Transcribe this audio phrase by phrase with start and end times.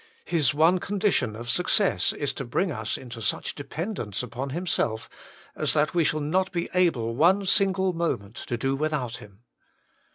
[0.25, 5.07] His one condition of success, is to bring us into such dependence upon Himself
[5.55, 9.43] as that we shall not be able one single moment to do without Him.